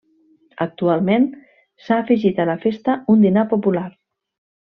Actualment 0.63 1.27
s'ha 1.87 1.99
afegit 2.05 2.41
a 2.41 2.47
la 2.51 2.57
festa 2.67 2.97
un 3.17 3.23
dinar 3.27 3.45
popular. 3.53 3.87